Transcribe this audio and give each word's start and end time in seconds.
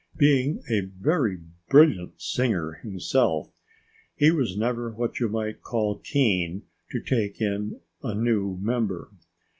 Being 0.17 0.63
a 0.67 0.79
very 0.79 1.37
brilliant 1.69 2.19
singer 2.23 2.71
himself, 2.81 3.51
he 4.15 4.31
was 4.31 4.57
never 4.57 4.89
what 4.89 5.19
you 5.19 5.29
might 5.29 5.61
call 5.61 5.99
keen 5.99 6.63
to 6.89 6.99
take 6.99 7.39
in 7.39 7.79
a 8.01 8.15
new 8.15 8.57
member. 8.59 9.11